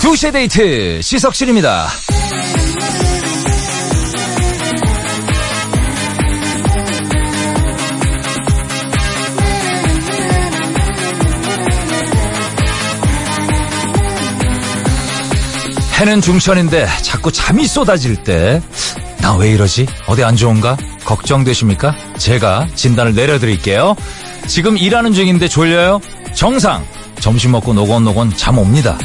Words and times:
2시의 0.00 0.32
데이트 0.32 1.00
시석실입니다. 1.02 1.88
해는 16.00 16.20
중천인데 16.20 16.86
자꾸 17.02 17.30
잠이 17.30 17.66
쏟아질 17.66 18.16
때 18.24 18.60
나 19.20 19.36
왜 19.36 19.50
이러지? 19.50 19.86
어디 20.06 20.24
안 20.24 20.34
좋은가? 20.34 20.78
걱정되십니까? 21.04 21.94
제가 22.16 22.66
진단을 22.74 23.14
내려드릴게요. 23.14 23.94
지금 24.46 24.78
일하는 24.78 25.12
중인데 25.12 25.46
졸려요? 25.46 26.00
정상. 26.34 26.86
점심 27.20 27.50
먹고 27.52 27.74
노곤노곤 27.74 28.34
잠 28.36 28.56
옵니다. 28.56 28.96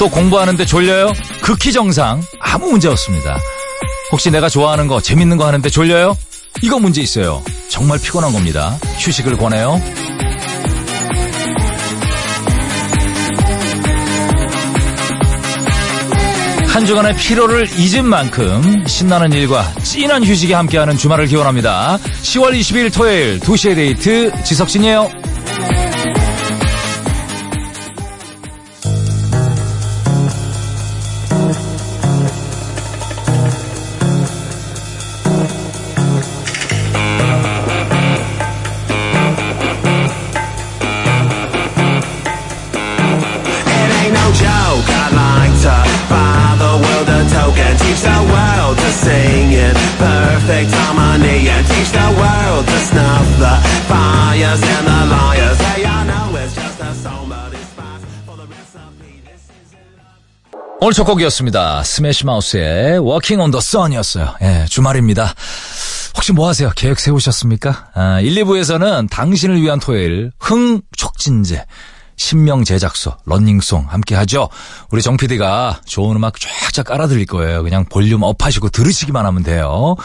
또 0.00 0.10
공부하는데 0.10 0.66
졸려요? 0.66 1.12
극히 1.42 1.72
정상. 1.72 2.20
아무 2.40 2.72
문제 2.72 2.88
없습니다. 2.88 3.38
혹시 4.10 4.32
내가 4.32 4.48
좋아하는 4.48 4.88
거, 4.88 5.00
재밌는 5.00 5.36
거 5.36 5.46
하는데 5.46 5.68
졸려요? 5.70 6.16
이거 6.62 6.80
문제 6.80 7.00
있어요. 7.02 7.40
정말 7.68 8.00
피곤한 8.00 8.32
겁니다. 8.32 8.76
휴식을 8.98 9.36
권해요. 9.36 9.80
한 16.76 16.84
주간의 16.84 17.16
피로를 17.16 17.66
잊은 17.78 18.04
만큼 18.04 18.84
신나는 18.86 19.32
일과 19.32 19.64
찐한 19.82 20.22
휴식이 20.22 20.52
함께하는 20.52 20.98
주말을 20.98 21.24
기원합니다. 21.24 21.96
10월 22.20 22.50
20일 22.50 22.92
토요일 22.92 23.40
2시의 23.40 23.74
데이트 23.76 24.30
지석진이에요. 24.44 25.25
오늘 60.86 60.94
첫 60.94 61.02
곡이었습니다. 61.02 61.82
스매시 61.82 62.26
마우스의 62.26 63.00
Walking 63.00 63.40
on 63.40 63.50
the 63.50 63.58
Sun이었어요. 63.58 64.36
예, 64.40 64.66
주말입니다. 64.70 65.34
혹시 66.14 66.32
뭐 66.32 66.46
하세요? 66.46 66.70
계획 66.76 67.00
세우셨습니까? 67.00 67.88
아, 67.92 68.20
1, 68.20 68.32
2부에서는 68.44 69.10
당신을 69.10 69.60
위한 69.60 69.80
토요일 69.80 70.30
흥 70.38 70.80
촉진제 70.96 71.64
신명 72.16 72.62
제작소 72.62 73.16
런닝송 73.24 73.86
함께 73.88 74.14
하죠. 74.14 74.48
우리 74.92 75.02
정 75.02 75.16
PD가 75.16 75.80
좋은 75.86 76.14
음악 76.14 76.34
쫙쫙 76.38 76.86
깔아드릴 76.86 77.26
거예요. 77.26 77.64
그냥 77.64 77.84
볼륨 77.86 78.22
업하시고 78.22 78.68
들으시기만 78.68 79.26
하면 79.26 79.42
돼요. 79.42 79.96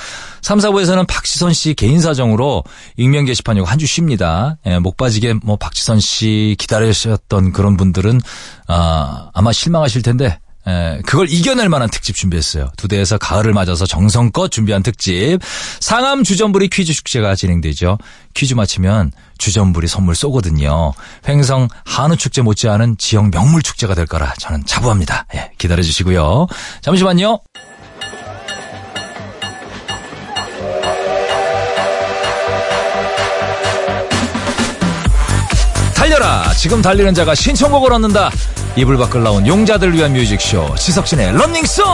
3, 0.42 0.58
4부에서는 0.58 1.06
박지선 1.06 1.54
씨 1.54 1.76
개인 1.76 2.02
사정으로 2.02 2.64
익명 2.98 3.26
게시판 3.26 3.56
이거 3.56 3.68
한 3.68 3.78
주 3.78 3.86
쉽니다. 3.86 4.58
예, 4.66 4.80
목 4.80 4.98
빠지게 4.98 5.36
뭐 5.44 5.58
박지선 5.58 6.00
씨 6.00 6.56
기다리셨던 6.58 7.52
그런 7.52 7.78
분들은 7.78 8.20
아, 8.68 9.30
아마 9.36 9.54
실망하실 9.54 10.02
텐데 10.02 10.40
에, 10.68 11.00
그걸 11.06 11.28
이겨낼 11.30 11.70
만한 11.70 11.90
특집 11.90 12.16
준비했어요. 12.16 12.70
두 12.78 12.88
대에서 12.88 13.18
가을을 13.18 13.54
맞아서 13.54 13.86
정성껏 13.86 14.52
준비한 14.52 14.84
특집. 14.84 15.40
상암 15.80 16.24
주전부리 16.24 16.70
퀴즈 16.70 16.94
축제가 16.94 17.36
진행되죠. 17.36 17.98
퀴즈 18.34 18.54
맞히면 18.54 19.12
주전부리 19.38 19.88
선물 19.88 20.16
쏘거든요. 20.16 20.94
횡성 21.28 21.68
한우 21.86 22.16
축제 22.16 22.42
못지않은 22.42 22.98
지역 23.00 23.32
명물 23.32 23.64
축제가 23.64 23.96
될 23.96 24.06
거라 24.06 24.34
저는 24.40 24.66
자부합니다. 24.66 25.26
예, 25.36 25.52
기다려 25.58 25.82
주시고요. 25.82 26.48
잠시만요. 26.82 27.40
달려라! 36.22 36.54
지금 36.54 36.82
달리는 36.82 37.14
자가 37.14 37.34
신청곡을 37.34 37.92
얻는다. 37.94 38.30
이불 38.76 38.96
밖을 38.98 39.24
나온 39.24 39.46
용자들을 39.46 39.94
위한 39.96 40.14
뮤직쇼 40.14 40.76
지석진의 40.76 41.34
런닝송! 41.34 41.86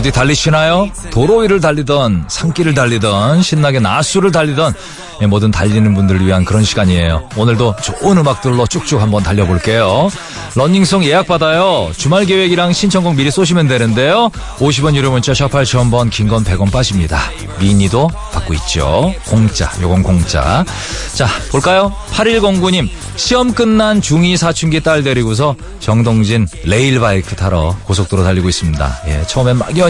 어디 0.00 0.10
달리시나요? 0.10 0.88
도로 1.10 1.40
위를 1.40 1.60
달리던 1.60 2.24
산길을 2.26 2.72
달리던 2.72 3.42
신나게 3.42 3.80
나수를 3.80 4.32
달리던 4.32 4.72
예, 5.20 5.26
모든 5.26 5.50
달리는 5.50 5.94
분들을 5.94 6.24
위한 6.24 6.46
그런 6.46 6.64
시간이에요. 6.64 7.28
오늘도 7.36 7.76
좋은 7.82 8.16
음악들로 8.16 8.66
쭉쭉 8.66 9.02
한번 9.02 9.22
달려볼게요. 9.22 10.08
running 10.54 10.86
song 10.86 11.04
예약 11.04 11.26
받아요. 11.26 11.90
주말 11.94 12.24
계획이랑 12.24 12.72
신청곡 12.72 13.14
미리 13.16 13.30
쏘시면 13.30 13.68
되는데요. 13.68 14.30
50원 14.58 14.94
유료 14.94 15.10
문자 15.10 15.34
샵 15.34 15.50
8000번 15.50 16.08
긴 16.10 16.28
건 16.30 16.44
100원 16.44 16.72
빠집니다. 16.72 17.18
미니도 17.58 18.08
받고 18.32 18.54
있죠. 18.54 19.12
공짜 19.26 19.70
요건 19.82 20.02
공짜. 20.02 20.64
자 21.14 21.26
볼까요? 21.50 21.92
8109님 22.12 22.88
시험 23.16 23.52
끝난 23.52 24.00
중2 24.00 24.38
사춘기 24.38 24.80
딸 24.80 25.02
데리고서 25.02 25.54
정동진 25.80 26.48
레일바이크 26.64 27.36
타러 27.36 27.76
고속도로 27.84 28.24
달리고 28.24 28.48
있습니다. 28.48 29.00
예, 29.08 29.24
처음엔 29.26 29.58
막연히 29.58 29.89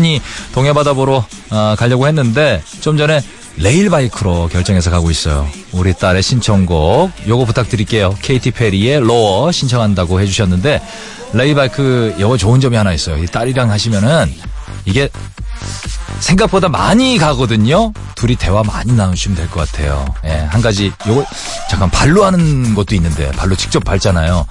동해바다 0.55 0.95
보러 0.95 1.25
어, 1.51 1.75
가려고 1.79 2.07
했는데 2.07 2.63
좀 2.81 2.97
전에 2.97 3.21
레일바이크로 3.57 4.49
결정해서 4.49 4.91
가고 4.91 5.11
있어요. 5.11 5.47
우리 5.73 5.93
딸의 5.93 6.23
신청곡 6.23 7.11
요거 7.29 7.45
부탁드릴게요. 7.45 8.17
케이티 8.23 8.51
페리의 8.53 9.01
Roar 9.01 9.53
신청한다고 9.53 10.21
해주셨는데 10.21 10.81
레일바이크 11.35 12.17
요거 12.19 12.37
좋은 12.37 12.61
점이 12.61 12.77
하나 12.77 12.93
있어요. 12.93 13.23
이 13.23 13.27
딸이랑 13.27 13.71
하시면은 13.71 14.33
이게 14.87 15.09
생각보다 16.21 16.69
많이 16.69 17.19
가거든요. 17.19 17.93
둘이 18.15 18.37
대화 18.37 18.63
많이 18.63 18.93
나누시면 18.93 19.37
될 19.37 19.49
것 19.49 19.71
같아요. 19.71 20.07
예, 20.25 20.47
한 20.51 20.61
가지 20.61 20.93
요거 21.07 21.25
잠깐 21.71 21.91
발로 21.91 22.25
하는 22.25 22.75
것도 22.75 22.95
있는데 22.95 23.31
발로 23.33 23.55
직접 23.57 23.83
밟잖아요. 23.85 24.47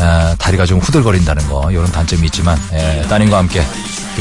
에, 0.00 0.34
다리가 0.36 0.66
좀 0.66 0.78
후들거린다는 0.78 1.46
거 1.48 1.70
이런 1.70 1.86
단점이 1.90 2.24
있지만 2.26 2.58
예, 2.72 3.02
따님과 3.08 3.38
함께 3.38 3.62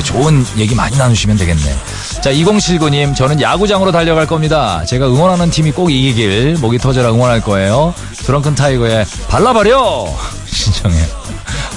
좋은 0.03 0.45
얘기 0.57 0.75
많이 0.75 0.97
나누시면 0.97 1.37
되겠네. 1.37 1.75
자 2.21 2.31
2079님 2.31 3.15
저는 3.15 3.41
야구장으로 3.41 3.91
달려갈 3.91 4.25
겁니다. 4.27 4.83
제가 4.85 5.07
응원하는 5.07 5.49
팀이 5.49 5.71
꼭 5.71 5.89
이기길 5.91 6.57
목이 6.59 6.77
터져라 6.77 7.11
응원할 7.11 7.41
거예요. 7.41 7.93
드렁큰 8.17 8.55
타이거의 8.55 9.05
발라버려 9.29 10.07
신청해요. 10.47 11.05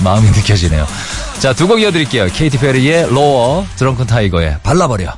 마음이 0.03 0.29
느껴지네요. 0.31 0.87
자, 1.39 1.53
두 1.53 1.67
곡 1.67 1.81
이어드릴게요. 1.81 2.27
케이티 2.33 2.59
페리의 2.59 3.09
Roar, 3.11 3.67
드렁큰 3.77 4.07
타이거의 4.07 4.57
발라버려. 4.63 5.13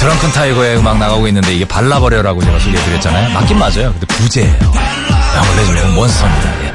드렁큰 0.00 0.32
타이거의 0.32 0.78
음악 0.78 0.96
나가고 0.96 1.28
있는데 1.28 1.52
이게 1.54 1.66
발라버려라고 1.66 2.42
제가 2.42 2.58
소개해드렸잖아요. 2.58 3.34
맞긴 3.34 3.58
맞아요. 3.58 3.92
근데 3.92 4.06
부제예요. 4.06 4.54
야, 4.54 5.42
원래 5.46 5.80
좀 5.82 5.94
monster입니다. 5.94 6.64
예. 6.64 6.74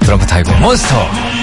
드렁큰 0.00 0.26
타이거 0.26 0.52
몬스터. 0.54 1.33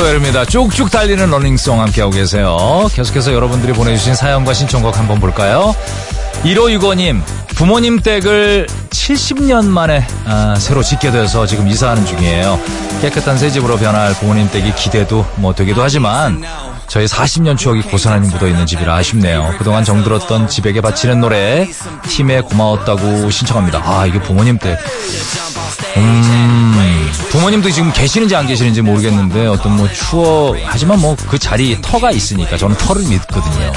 토요일입니다. 0.00 0.46
쭉쭉 0.46 0.90
달리는 0.90 1.30
running 1.30 1.60
song 1.60 1.78
함께하고 1.78 2.12
계세요. 2.12 2.88
계속해서 2.94 3.34
여러분들이 3.34 3.74
보내주신 3.74 4.14
사연과 4.14 4.54
신청곡 4.54 4.98
한번 4.98 5.20
볼까요? 5.20 5.74
1565님, 6.42 7.20
부모님 7.54 8.00
댁을 8.00 8.66
70년 8.88 9.66
만에 9.66 10.06
아, 10.24 10.54
새로 10.58 10.82
짓게 10.82 11.10
돼서 11.10 11.44
지금 11.44 11.68
이사하는 11.68 12.06
중이에요. 12.06 12.58
깨끗한 13.02 13.36
새 13.36 13.50
집으로 13.50 13.76
변할 13.76 14.14
부모님 14.14 14.50
댁이 14.50 14.74
기대도 14.74 15.26
뭐 15.36 15.54
되기도 15.54 15.82
하지만 15.82 16.42
저희 16.86 17.04
40년 17.04 17.58
추억이 17.58 17.82
고스란히 17.82 18.28
묻어있는 18.30 18.64
집이라 18.64 18.94
아쉽네요. 18.96 19.54
그동안 19.58 19.84
정들었던 19.84 20.48
집에게 20.48 20.80
바치는 20.80 21.20
노래 21.20 21.68
팀에 22.08 22.40
고마웠다고 22.40 23.30
신청합니다. 23.30 23.82
아 23.84 24.06
이게 24.06 24.18
부모님 24.18 24.58
댁. 24.58 24.78
음, 25.98 26.74
부모님도 27.50 27.70
지금 27.72 27.92
계시는지 27.92 28.36
안 28.36 28.46
계시는지 28.46 28.80
모르겠는데 28.80 29.46
어떤 29.46 29.76
뭐 29.76 29.88
추억 29.90 30.56
하지만 30.64 31.00
뭐 31.00 31.16
그 31.28 31.38
자리 31.38 31.76
터가 31.82 32.10
있으니까 32.12 32.56
저는 32.56 32.76
터를 32.76 33.02
믿거든요. 33.08 33.72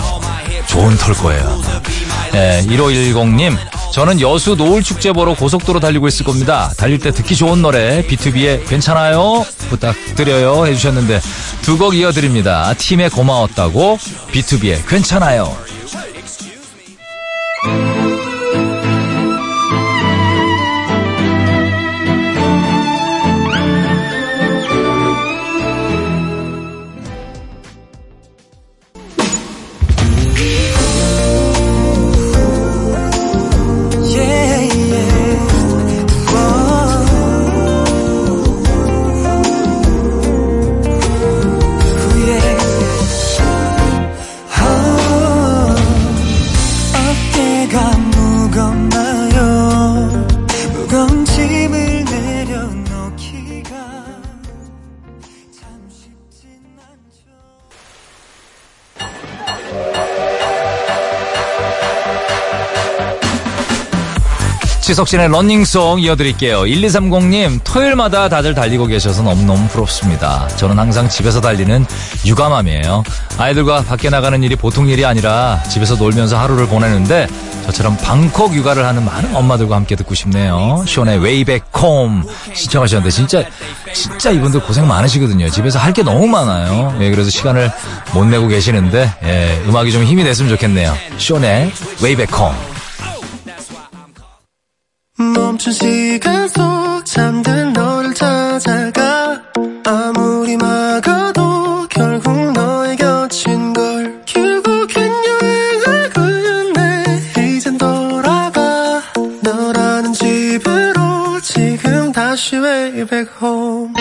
좋은 0.68 0.96
털 0.98 1.14
거예요. 1.16 1.62
네, 2.32 2.64
1510님 2.68 3.58
저는 3.92 4.22
여수 4.22 4.56
노을축제 4.56 5.14
보러 5.14 5.36
고속도로 5.36 5.80
달리고 5.80 6.08
있을 6.08 6.26
겁니다. 6.26 6.72
달릴 6.78 7.00
때 7.00 7.12
듣기 7.12 7.36
좋은 7.36 7.62
노래 7.62 8.06
B2B의 8.08 8.68
괜찮아요? 8.68 9.44
부탁드려요 9.70 10.68
해주셨는데 10.68 11.20
두 11.64 11.78
곡 11.78 11.96
이어드립니다. 11.96 12.74
팀에 12.78 13.10
고마웠다고 13.10 13.98
B2B의 14.32 14.88
괜찮아요. 14.88 15.56
지석진의 64.84 65.30
런닝송 65.30 66.02
이어드릴게요. 66.02 66.64
1230님, 66.64 67.62
토요일마다 67.64 68.28
다들 68.28 68.54
달리고 68.54 68.86
계셔서 68.88 69.22
너무너무 69.24 69.66
부럽습니다. 69.70 70.46
저는 70.58 70.78
항상 70.78 71.08
집에서 71.08 71.40
달리는 71.40 71.86
육아맘이에요. 72.26 73.04
아이들과 73.38 73.84
밖에 73.84 74.10
나가는 74.10 74.44
일이 74.44 74.58
보통 74.58 74.90
일이 74.90 75.06
아니라 75.06 75.64
집에서 75.70 75.96
놀면서 75.96 76.38
하루를 76.38 76.68
보내는데 76.68 77.28
저처럼 77.66 77.96
방콕 77.96 78.54
육아를 78.54 78.86
하는 78.86 79.06
많은 79.06 79.34
엄마들과 79.34 79.78
함께 79.78 79.96
듣고 79.96 80.16
싶네요. 80.16 80.84
쇼의 80.86 81.20
웨이백 81.20 81.64
홈 81.78 82.22
신청하셨는데 82.54 83.10
진짜 83.10 83.42
진짜 83.94 84.32
이분들 84.32 84.60
고생 84.64 84.86
많으시거든요. 84.86 85.50
집에서 85.50 85.80
할 85.80 85.94
게 85.94 86.02
너무 86.04 86.26
많아요. 86.28 86.98
예, 87.00 87.10
그래서 87.12 87.30
시간을 87.30 87.72
못 88.14 88.26
내고 88.26 88.48
계시는데 88.48 89.14
예, 89.24 89.62
음악이 89.66 89.94
좀 89.94 90.04
힘이 90.04 90.24
됐으면 90.26 90.50
좋겠네요. 90.50 90.94
쇼의 91.20 91.72
웨이백 92.02 92.38
홈. 92.38 92.73
멈춘 95.32 95.72
시간 95.72 96.48
속 96.50 97.06
잠든 97.06 97.74
너를 97.74 98.14
찾아가. 98.14 99.42
아무리 99.86 100.58
막아도 100.58 101.88
결국 101.90 102.52
너의 102.54 102.96
곁인 102.98 103.74
걸 103.74 104.22
결국엔 104.26 105.12
여행을 105.28 106.10
끝내 106.10 107.22
이젠 107.56 107.78
돌아가. 107.78 109.02
너라는 109.42 110.14
집으로 110.14 111.40
지금 111.42 112.12
다시 112.12 112.58
way 112.58 113.06
back 113.06 113.30
home 113.42 113.94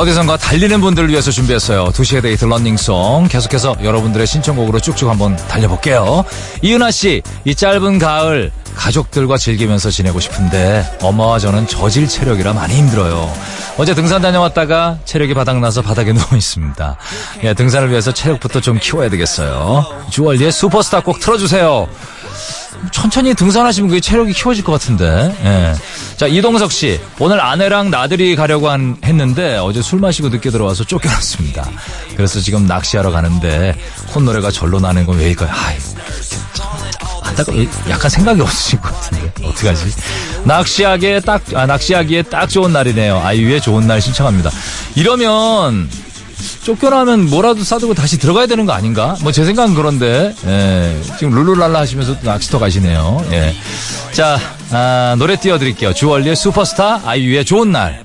어디선가 0.00 0.38
달리는 0.38 0.80
분들을 0.80 1.10
위해서 1.10 1.30
준비했어요. 1.30 1.88
2시의 1.88 2.22
데이트 2.22 2.46
런닝송. 2.46 3.28
계속해서 3.28 3.76
여러분들의 3.84 4.26
신청곡으로 4.26 4.80
쭉쭉 4.80 5.10
한번 5.10 5.36
달려볼게요. 5.36 6.24
이은하 6.62 6.90
씨, 6.90 7.20
이 7.44 7.54
짧은 7.54 7.98
가을 7.98 8.50
가족들과 8.74 9.36
즐기면서 9.36 9.90
지내고 9.90 10.18
싶은데 10.18 10.90
엄마와 11.02 11.38
저는 11.38 11.66
저질 11.66 12.08
체력이라 12.08 12.54
많이 12.54 12.76
힘들어요. 12.76 13.30
어제 13.76 13.94
등산 13.94 14.22
다녀왔다가 14.22 14.96
체력이 15.04 15.34
바닥나서 15.34 15.82
바닥에 15.82 16.14
누워 16.14 16.26
있습니다. 16.32 16.96
예, 17.44 17.52
등산을 17.52 17.90
위해서 17.90 18.10
체력부터 18.10 18.62
좀 18.62 18.78
키워야 18.80 19.10
되겠어요. 19.10 19.84
주얼리의 20.08 20.50
슈퍼스타 20.50 21.00
꼭 21.00 21.20
틀어주세요. 21.20 21.88
천천히 22.92 23.34
등산하시면 23.34 23.88
그게 23.88 24.00
체력이 24.00 24.32
키워질 24.32 24.64
것 24.64 24.72
같은데. 24.72 25.34
예. 25.44 25.74
자, 26.16 26.26
이동석 26.26 26.72
씨. 26.72 27.00
오늘 27.18 27.40
아내랑 27.40 27.90
나들이 27.90 28.36
가려고 28.36 28.68
한, 28.68 28.96
했는데 29.04 29.56
어제 29.58 29.82
술 29.82 30.00
마시고 30.00 30.28
늦게 30.28 30.50
들어와서 30.50 30.84
쫓겨났습니다. 30.84 31.68
그래서 32.16 32.40
지금 32.40 32.66
낚시하러 32.66 33.10
가는데 33.10 33.76
콧노래가 34.08 34.50
절로 34.50 34.80
나는 34.80 35.06
건 35.06 35.18
왜일까요? 35.18 35.50
아이, 35.50 35.76
참, 36.52 36.68
안타까 37.22 37.52
약간 37.88 38.10
생각이 38.10 38.40
없으신 38.40 38.80
것 38.80 38.92
같은데. 38.92 39.32
어떡하지? 39.44 39.94
낚시하기에 40.44 41.20
딱, 41.20 41.42
아, 41.54 41.66
낚시하기에 41.66 42.22
딱 42.22 42.48
좋은 42.48 42.72
날이네요. 42.72 43.20
아이유의 43.20 43.60
좋은 43.60 43.86
날 43.86 44.00
신청합니다. 44.00 44.50
이러면 44.94 45.88
쫓겨나면 46.62 47.30
뭐라도 47.30 47.64
싸들고 47.64 47.94
다시 47.94 48.18
들어가야 48.18 48.46
되는 48.46 48.66
거 48.66 48.72
아닌가? 48.72 49.16
뭐 49.22 49.32
제 49.32 49.44
생각은 49.44 49.74
그런데 49.74 50.34
예, 50.46 51.00
지금 51.18 51.32
룰루랄라 51.34 51.80
하시면서 51.80 52.16
낚시터 52.22 52.58
가시네요. 52.58 53.24
예. 53.32 53.54
자 54.12 54.38
아, 54.70 55.14
노래 55.18 55.36
띄워드릴게요. 55.36 55.94
주얼리의 55.94 56.36
슈퍼스타 56.36 57.02
아이유의 57.04 57.44
좋은 57.44 57.72
날. 57.72 58.04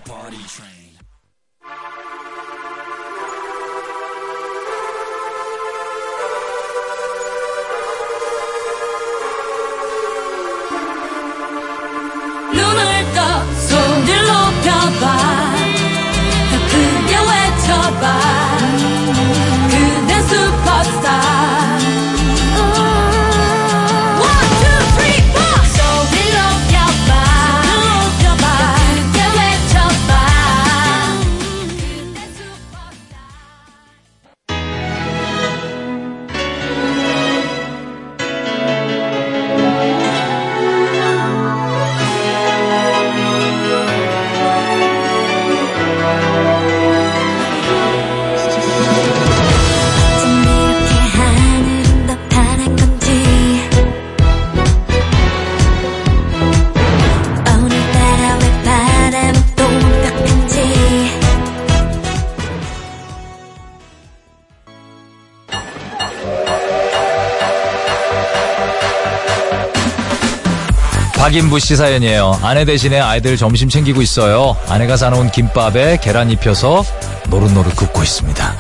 박인부 71.36 71.60
씨 71.60 71.76
사연이에요. 71.76 72.40
아내 72.44 72.64
대신에 72.64 72.98
아이들 72.98 73.36
점심 73.36 73.68
챙기고 73.68 74.02
있어요. 74.02 74.56
아내가 74.70 74.96
사놓은 74.96 75.32
김밥에 75.32 75.98
계란 76.02 76.32
입혀서 76.32 76.86
노릇노릇 77.28 77.76
굽고 77.76 78.04
있습니다. 78.04 78.56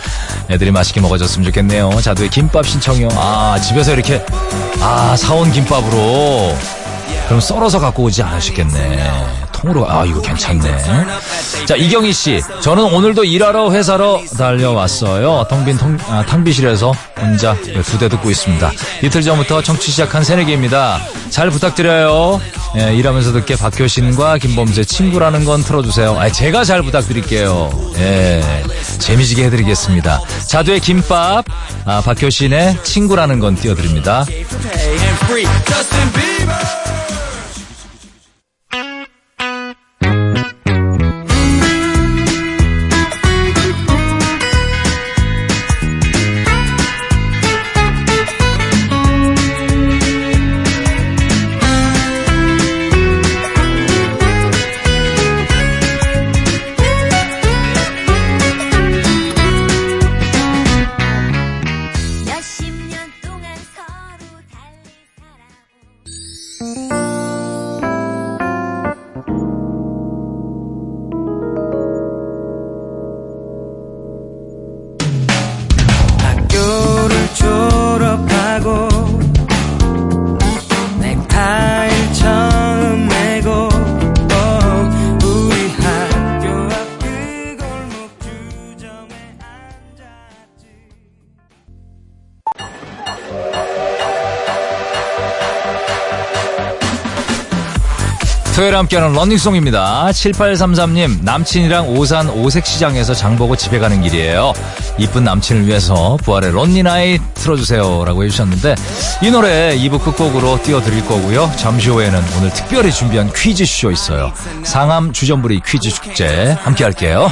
애들이 0.49 0.71
맛있게 0.71 0.99
먹어줬으면 0.99 1.45
좋겠네요. 1.45 2.01
자두의 2.01 2.29
김밥 2.29 2.67
신청이요. 2.67 3.07
아, 3.13 3.57
집에서 3.61 3.93
이렇게, 3.93 4.21
아, 4.81 5.15
사온 5.15 5.53
김밥으로. 5.53 6.53
그럼 7.27 7.39
썰어서 7.39 7.79
갖고 7.79 8.03
오지 8.03 8.21
않으시겠네. 8.21 9.44
통으로, 9.55 9.89
아, 9.89 10.05
이거 10.05 10.21
괜찮네. 10.21 10.77
자, 11.65 11.75
이경희 11.75 12.11
씨. 12.13 12.41
저는 12.61 12.83
오늘도 12.83 13.23
일하러 13.23 13.71
회사로 13.71 14.21
달려왔어요. 14.37 15.45
텅빈 15.49 15.77
텅, 15.77 15.97
아, 16.09 16.23
탕비실에서 16.25 16.93
혼자 17.19 17.55
두 17.55 17.97
대 17.97 18.09
듣고 18.09 18.29
있습니다. 18.29 18.71
이틀 19.03 19.21
전부터 19.21 19.61
청취 19.61 19.91
시작한 19.91 20.23
새내기입니다. 20.23 20.99
잘 21.29 21.49
부탁드려요. 21.49 22.41
예, 22.77 22.93
일하면서 22.93 23.31
듣게 23.31 23.55
박효신과 23.55 24.37
김범재 24.39 24.83
친구라는 24.83 25.45
건 25.45 25.63
틀어주세요. 25.63 26.19
아, 26.19 26.29
제가 26.29 26.65
잘 26.65 26.81
부탁드릴게요. 26.81 27.71
예, 27.97 28.43
재미지게 28.99 29.45
해드리겠습니다. 29.45 30.19
자두의 30.47 30.81
김밥, 30.81 31.45
아, 31.85 32.01
박효신의 32.01 32.83
친구라는 32.83 33.39
건 33.39 33.55
띄워드립니다. 33.55 34.25
토요일 98.75 98.77
함께하는 98.77 99.13
런닝송입니다. 99.15 100.07
7833님, 100.11 101.23
남친이랑 101.23 101.97
오산 101.97 102.29
오색시장에서 102.29 103.13
장보고 103.13 103.55
집에 103.55 103.79
가는 103.79 104.01
길이에요. 104.01 104.53
이쁜 104.97 105.23
남친을 105.23 105.65
위해서 105.65 106.17
부활의 106.23 106.51
런닝아이 106.51 107.19
틀어주세요. 107.33 108.03
라고 108.05 108.23
해주셨는데, 108.23 108.75
이 109.23 109.31
노래 109.31 109.77
2부 109.77 110.03
끝곡으로 110.03 110.61
띄워드릴 110.63 111.05
거고요. 111.05 111.51
잠시 111.55 111.89
후에는 111.89 112.21
오늘 112.37 112.51
특별히 112.51 112.91
준비한 112.91 113.31
퀴즈쇼 113.33 113.91
있어요. 113.91 114.33
상암 114.63 115.13
주전부리 115.13 115.61
퀴즈 115.65 115.89
축제 115.89 116.57
함께 116.61 116.83
할게요. 116.83 117.31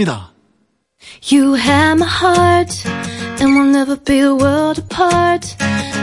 지석진입니다 0.00 0.32
You 1.30 1.54
have 1.54 1.98
my 1.98 2.06
heart, 2.06 2.72
and 3.40 3.54
we'll 3.54 3.70
never 3.70 3.96
be 3.96 4.20
a 4.20 4.34
world 4.34 4.78
apart. 4.78 5.54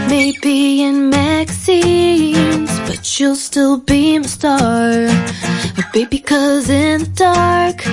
Maybe 0.08 0.84
in 0.84 1.10
magazines, 1.10 2.70
but 2.88 3.20
you'll 3.20 3.36
still 3.36 3.80
be 3.80 4.20
my 4.20 4.28
star. 4.28 5.08
Oh, 5.10 5.90
baby, 5.92 6.20
cause 6.20 6.70
in 6.70 7.04
the 7.04 7.10
dark, 7.16 7.84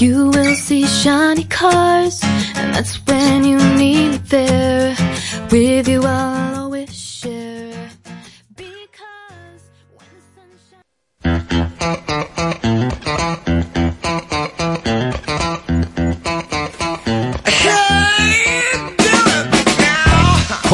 you 0.00 0.30
will 0.30 0.54
see 0.54 0.86
shiny 0.86 1.44
cars, 1.44 2.22
and 2.54 2.72
that's 2.74 2.96
when 3.06 3.44
you 3.44 3.58
need 3.76 4.10
me 4.10 4.18
there. 4.28 4.94
With 5.50 5.88
you, 5.88 6.02
I'll 6.04 6.64
always 6.64 6.94
share. 6.94 7.90
Because 8.54 9.64
when 9.98 10.10
the 10.14 10.22
sun 10.34 10.50
shines. 11.58 12.27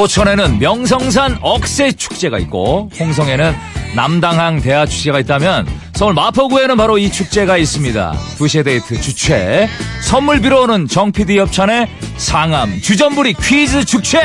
포천에는 0.06 0.60
명성산 0.60 1.40
억새 1.42 1.92
축제가 1.92 2.38
있고 2.40 2.90
홍성에는 3.00 3.56
남당항 3.96 4.62
대하 4.62 4.86
축제가 4.86 5.20
있다면 5.22 5.68
서울 5.94 6.14
마포구에는 6.14 6.78
바로 6.78 7.00
이 7.00 7.12
축제가 7.12 7.58
있습니다. 7.58 8.14
두시에 8.38 8.62
데이트 8.62 9.02
주최 9.02 9.68
선물 10.04 10.42
비로 10.42 10.64
오는 10.64 10.88
정PD 10.88 11.40
협찬의 11.40 11.88
상암 12.18 12.82
주전부리 12.82 13.34
퀴즈 13.34 13.84
축제 13.86 14.20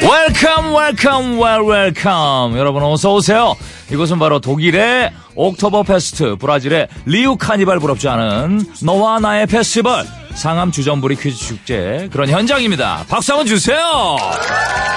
welcome 0.00 0.74
welcome 0.74 1.40
wel 1.40 1.66
welcome 1.66 2.56
여러분 2.56 2.82
어서 2.84 3.14
오세요. 3.14 3.54
이곳은 3.90 4.18
바로 4.18 4.40
독일의 4.40 5.12
옥토버 5.34 5.82
페스트, 5.82 6.36
브라질의 6.36 6.88
리우 7.06 7.36
카니발 7.36 7.78
부럽지 7.78 8.08
않은 8.08 8.60
너와 8.82 9.20
나의 9.20 9.46
페스티벌 9.46 10.04
상암 10.34 10.70
주전부리 10.70 11.16
퀴즈 11.16 11.36
축제 11.36 12.08
그런 12.12 12.28
현장입니다. 12.28 13.04
박수 13.08 13.32
한번 13.32 13.46
주세요. 13.46 14.16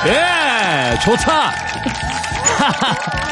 예, 0.05 0.99
좋다. 0.99 1.51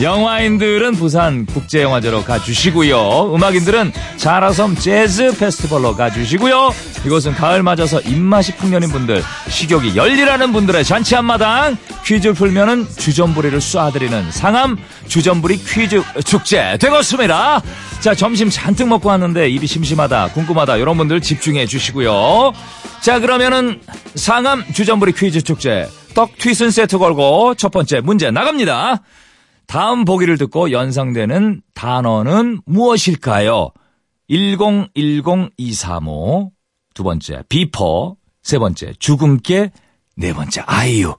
영화인들은 0.00 0.92
부산 0.92 1.46
국제영화제로 1.46 2.22
가주시고요. 2.22 3.34
음악인들은 3.34 3.92
자라섬 4.18 4.76
재즈 4.76 5.38
페스티벌로 5.38 5.96
가주시고요. 5.96 6.70
이곳은 7.06 7.32
가을 7.32 7.62
맞아서 7.62 8.00
입맛이 8.02 8.54
풍년인 8.56 8.90
분들, 8.90 9.22
식욕이 9.48 9.96
열일하는 9.96 10.52
분들의 10.52 10.84
잔치 10.84 11.14
한마당, 11.14 11.78
퀴즈 12.04 12.34
풀면은 12.34 12.86
주전부리를 12.96 13.58
쏴드리는 13.58 14.30
상암 14.30 14.76
주전부리 15.08 15.56
퀴즈 15.56 16.02
축제 16.24 16.76
되겠습니다. 16.78 17.62
자, 18.00 18.14
점심 18.14 18.50
잔뜩 18.50 18.88
먹고 18.88 19.08
왔는데 19.08 19.48
입이 19.48 19.66
심심하다, 19.66 20.32
궁금하다, 20.34 20.76
이런 20.76 20.98
분들 20.98 21.22
집중해 21.22 21.66
주시고요. 21.66 22.52
자, 23.00 23.18
그러면은 23.18 23.80
상암 24.14 24.72
주전부리 24.74 25.12
퀴즈 25.12 25.40
축제 25.40 25.88
떡 26.14 26.36
튀순 26.38 26.70
세트 26.70 26.98
걸고 26.98 27.54
첫 27.54 27.70
번째 27.70 28.00
문제 28.00 28.30
나갑니다. 28.30 29.00
다음 29.66 30.04
보기를 30.04 30.38
듣고 30.38 30.70
연상되는 30.70 31.62
단어는 31.74 32.60
무엇일까요? 32.66 33.70
1010-235. 34.30 36.50
두 36.94 37.02
번째, 37.02 37.42
비퍼. 37.48 38.14
세 38.42 38.58
번째, 38.58 38.92
주근깨. 38.98 39.70
네 40.16 40.32
번째, 40.32 40.62
아이유. 40.66 41.14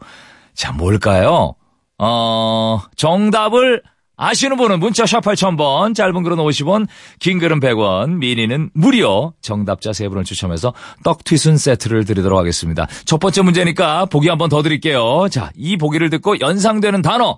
자, 0.54 0.72
뭘까요? 0.72 1.56
어, 2.00 2.80
정답을 2.96 3.82
아시는 4.20 4.58
분은 4.58 4.80
문자 4.80 5.06
샵 5.06 5.22
8000번, 5.22 5.94
짧은 5.94 6.24
글은 6.24 6.38
50원, 6.38 6.88
긴 7.20 7.38
글은 7.38 7.60
100원, 7.60 8.18
미니는 8.18 8.72
무료. 8.74 9.34
정답자 9.42 9.94
세 9.94 10.10
분을 10.10 10.24
추첨해서 10.24 10.74
떡튀순 11.04 11.58
세트를 11.58 12.04
드리도록 12.06 12.40
하겠습니다. 12.40 12.88
첫 13.06 13.20
번째 13.20 13.44
문제니까 13.44 14.06
보기 14.06 14.30
한번 14.30 14.50
더 14.50 14.64
드릴게요. 14.64 15.28
자, 15.30 15.52
이 15.56 15.78
보기를 15.78 16.10
듣고 16.10 16.40
연상되는 16.40 17.04
단어 17.04 17.38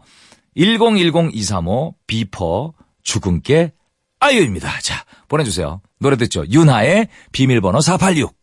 1010-235 0.58 1.94
비퍼 2.08 2.74
죽음께 3.04 3.74
아유입니다. 4.20 4.80
자, 4.82 5.04
보내주세요. 5.28 5.82
노래 6.00 6.16
듣죠. 6.18 6.46
윤하의 6.50 7.08
비밀번호 7.32 7.82
486. 7.82 8.39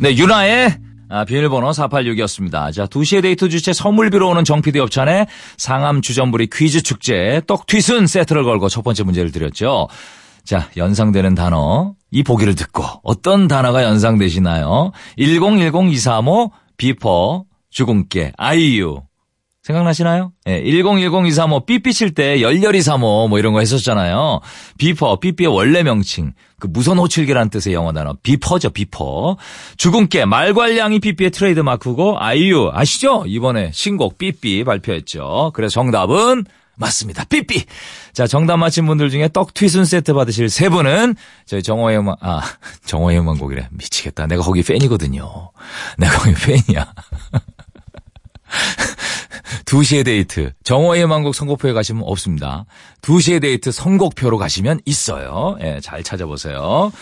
네, 0.00 0.16
윤하의 0.16 0.78
아, 1.08 1.24
비밀번호 1.24 1.70
486이었습니다. 1.70 2.72
자, 2.72 2.86
2시의 2.86 3.22
데이트 3.22 3.48
주최 3.48 3.72
선물비로 3.72 4.28
오는 4.28 4.44
정피디 4.44 4.78
협찬에 4.78 5.26
상암 5.56 6.02
주전부리 6.02 6.48
퀴즈 6.52 6.82
축제 6.82 7.40
떡튀순 7.46 8.06
세트를 8.06 8.44
걸고 8.44 8.68
첫 8.68 8.82
번째 8.82 9.04
문제를 9.04 9.30
드렸죠. 9.30 9.88
자, 10.44 10.68
연상되는 10.76 11.34
단어, 11.34 11.94
이 12.10 12.22
보기를 12.22 12.54
듣고 12.54 12.84
어떤 13.02 13.48
단어가 13.48 13.84
연상되시나요? 13.84 14.92
1010-235 15.18 16.50
beeper 16.76 17.44
주근깨 17.70 18.32
아이유 18.36 19.02
생각나시나요? 19.64 20.32
예, 20.46 20.62
1010-235 20.62 21.64
삐삐 21.66 21.92
칠 21.94 22.14
때 22.14 22.42
열렬히 22.42 22.82
사모 22.82 23.28
뭐 23.28 23.38
이런 23.38 23.54
거 23.54 23.60
했었잖아요. 23.60 24.40
beeper, 24.78 25.18
삐삐의 25.20 25.48
원래 25.48 25.82
명칭. 25.82 26.32
그 26.60 26.66
무선 26.66 26.98
호출기라는 26.98 27.48
뜻의 27.50 27.72
영어 27.72 27.92
단어. 27.92 28.14
beeper죠, 28.22 28.70
beeper. 28.70 29.36
주근깨, 29.78 30.26
말괄량이 30.26 31.00
삐삐의 31.00 31.30
트레이드 31.30 31.60
마크고 31.60 32.18
아이유 32.20 32.70
아시죠? 32.72 33.24
이번에 33.26 33.70
신곡 33.72 34.18
삐삐 34.18 34.64
발표했죠. 34.64 35.52
그래서 35.54 35.72
정답은 35.72 36.44
맞습니다. 36.76 37.24
삐삐. 37.24 37.64
자, 38.12 38.26
정답 38.26 38.58
맞힌 38.58 38.86
분들 38.86 39.08
중에 39.08 39.30
떡 39.32 39.54
튀순 39.54 39.86
세트 39.86 40.12
받으실 40.12 40.50
세 40.50 40.68
분은 40.68 41.14
저희 41.46 41.62
정오의 41.62 41.98
음악, 41.98 42.18
아, 42.20 42.42
정오의 42.84 43.18
음악곡이래. 43.18 43.68
미치겠다. 43.70 44.26
내가 44.26 44.42
거기 44.42 44.62
팬이거든요. 44.62 45.50
내가 45.96 46.18
거기 46.18 46.34
팬이야. 46.34 46.92
2시의 49.64 50.04
데이트. 50.04 50.52
정오의 50.64 51.06
희망곡 51.06 51.34
선곡표에 51.34 51.72
가시면 51.72 52.02
없습니다. 52.06 52.66
2시의 53.02 53.40
데이트 53.40 53.70
선곡표로 53.72 54.38
가시면 54.38 54.80
있어요. 54.84 55.56
예, 55.60 55.80
잘 55.80 56.02
찾아보세요. 56.02 56.92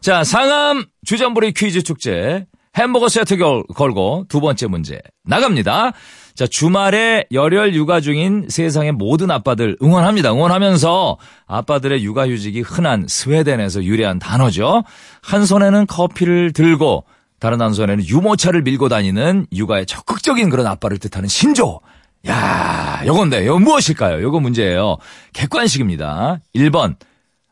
자, 0.00 0.24
상암 0.24 0.84
주전부리 1.04 1.52
퀴즈 1.52 1.82
축제. 1.82 2.46
햄버거 2.76 3.08
세트 3.08 3.36
걸, 3.36 3.62
걸고 3.74 4.26
두 4.28 4.40
번째 4.40 4.66
문제 4.66 5.00
나갑니다. 5.24 5.92
자, 6.34 6.46
주말에 6.48 7.24
열혈 7.30 7.74
육아 7.74 8.00
중인 8.00 8.46
세상의 8.48 8.92
모든 8.92 9.30
아빠들 9.30 9.76
응원합니다. 9.80 10.32
응원하면서 10.32 11.16
아빠들의 11.46 12.02
육아 12.02 12.26
휴직이 12.26 12.60
흔한 12.60 13.06
스웨덴에서 13.08 13.84
유래한 13.84 14.18
단어죠. 14.18 14.82
한 15.22 15.46
손에는 15.46 15.86
커피를 15.86 16.52
들고 16.52 17.04
다른 17.38 17.60
한 17.62 17.72
손에는 17.72 18.04
유모차를 18.04 18.62
밀고 18.62 18.88
다니는 18.88 19.46
육아에 19.52 19.84
적극적인 19.84 20.50
그런 20.50 20.66
아빠를 20.66 20.98
뜻하는 20.98 21.28
신조. 21.28 21.80
야, 22.28 23.02
요건데, 23.06 23.46
요 23.46 23.58
무엇일까요? 23.58 24.22
요거 24.22 24.40
문제예요. 24.40 24.96
객관식입니다. 25.32 26.38
1번, 26.54 26.96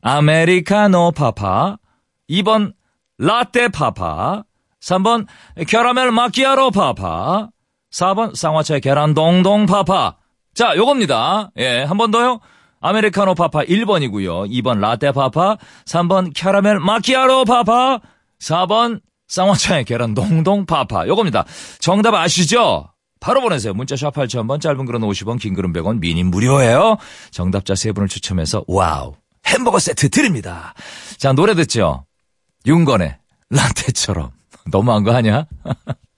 아메리카노 0.01 1.13
papa. 1.12 1.77
2번, 2.31 2.73
라떼 3.19 3.69
papa. 3.68 4.45
3번, 4.81 5.27
캐러멜 5.69 6.11
마키아토 6.11 6.71
papa. 6.71 7.51
4번, 7.93 8.35
쌍화차의 8.35 8.81
계란 8.81 9.13
동동 9.15 9.67
papa. 9.66 10.16
자, 10.55 10.75
요겁니다. 10.77 11.51
예, 11.59 11.83
한 11.83 11.99
번 11.99 12.11
더요. 12.11 12.41
아메리카노 12.81 13.35
papa 13.35 13.62
1번이고요. 13.65 14.51
2번 14.51 14.81
라떼 14.81 15.13
papa, 15.12 15.57
3번 15.87 16.33
캐러멜 16.35 16.79
마키아토 16.81 17.45
papa, 17.45 18.01
4번 18.41 19.01
쌍화차의 19.29 19.85
계란 19.85 20.15
동동 20.15 20.67
papa. 20.66 21.07
요겁니다. 21.07 21.45
정답 21.79 22.15
아시죠? 22.15 22.91
바로 23.23 23.41
보내세요. 23.41 23.73
문자 23.73 23.95
샵 23.95 24.13
8000번, 24.13 24.61
짧은 24.61 24.85
글은 24.85 25.01
50원, 25.01 25.41
긴 25.41 25.55
글은 25.55 25.73
100원, 25.73 26.01
미니 26.01 26.25
무료예요. 26.25 26.97
정답자 27.31 27.77
세 27.77 27.93
분을 27.93 28.09
추첨해서 28.09 28.65
wow, 28.66 29.14
햄버거 29.47 29.79
세트 29.79 30.09
드립니다. 30.11 30.75
자, 31.19 31.33
노래 31.33 31.55
듣죠? 31.55 32.05
윤건의 32.67 33.17
라떼처럼. 33.49 34.33
너무한 34.73 35.05
거 35.05 35.15
아니야? 35.15 35.47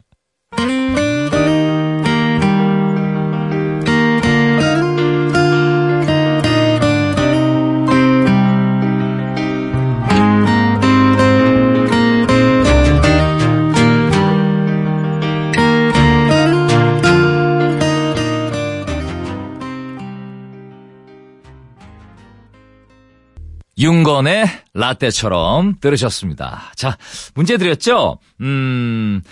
윤건의 24.15 24.47
라떼처럼 24.75 25.75
들으셨습니다. 25.81 26.73
자, 26.77 26.97
문제 27.35 27.57
드렸죠? 27.57 28.19
음, 28.41 29.23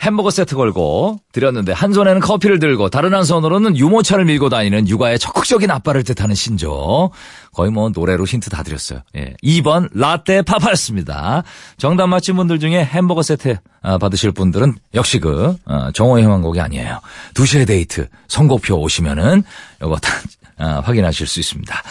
햄버거 0.00 0.30
세트 0.30 0.54
걸고 0.54 1.18
드렸는데 1.32 1.72
한 1.72 1.92
손에는 1.92 2.20
커피를 2.20 2.60
들고 2.60 2.88
다른 2.88 3.14
한 3.14 3.24
손으로는 3.24 3.76
유모차를 3.76 4.26
밀고 4.26 4.48
다니는 4.48 4.88
육아의 4.88 5.18
적극적인 5.18 5.68
아빠를 5.72 6.04
뜻하는 6.04 6.36
신조. 6.36 7.10
거의 7.52 7.72
뭐 7.72 7.88
노래로 7.88 8.24
힌트 8.24 8.48
다 8.50 8.62
드렸어요. 8.62 9.00
예. 9.16 9.34
2번 9.42 9.88
라떼 9.92 10.42
파파였습니다. 10.42 11.42
정답 11.76 12.06
맞힌 12.06 12.36
분들 12.36 12.60
중에 12.60 12.84
햄버거 12.84 13.22
세트 13.22 13.56
아, 13.82 13.98
받으실 13.98 14.30
분들은 14.30 14.76
역시 14.94 15.18
그 15.18 15.56
어, 15.64 15.90
정호의 15.92 16.22
희망곡이 16.22 16.60
아니에요. 16.60 17.00
2시의 17.34 17.66
데이트 17.66 18.06
선곡표 18.28 18.76
오시면은 18.76 19.42
요거 19.82 19.96
다 19.96 20.12
아, 20.58 20.80
확인하실 20.84 21.26
수 21.26 21.40
있습니다. 21.40 21.82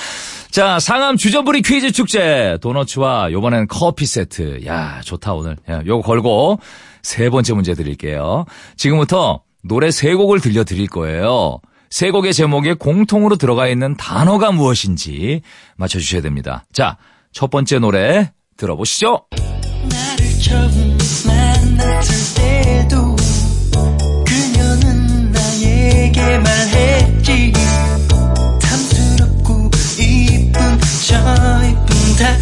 자, 0.58 0.80
상암 0.80 1.18
주전부리 1.18 1.62
퀴즈 1.62 1.92
축제 1.92 2.58
도너츠와 2.64 3.32
요번엔 3.32 3.68
커피 3.68 4.08
세트. 4.08 4.66
야, 4.66 5.02
좋다 5.06 5.34
오늘. 5.34 5.56
야, 5.70 5.84
요거 5.86 6.02
걸고 6.02 6.60
세 7.04 7.30
번째 7.30 7.54
문제 7.54 7.76
드릴게요. 7.76 8.46
지금부터 8.76 9.44
노래 9.62 9.92
세 9.92 10.16
곡을 10.16 10.40
들려드릴 10.40 10.88
거예요. 10.88 11.60
세 11.92 12.10
곡의 12.10 12.34
제목에 12.34 12.74
공통으로 12.74 13.36
들어가 13.36 13.68
있는 13.68 13.96
단어가 13.98 14.52
무엇인지 14.52 15.42
맞춰주셔야 15.76 16.24
됩니다. 16.24 16.66
자, 16.74 16.98
첫 17.32 17.52
번째 17.52 17.78
노래 17.78 18.32
들어보시죠. 18.58 19.28
나를 19.92 20.28
저 31.08 31.16
이쁜 31.16 31.86
다 32.20 32.36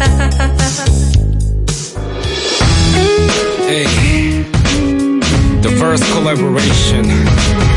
Hey, 3.68 4.42
the 5.62 5.70
first 5.76 6.04
collaboration 6.12 7.04